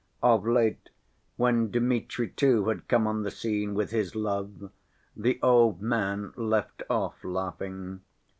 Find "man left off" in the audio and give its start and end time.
5.79-7.23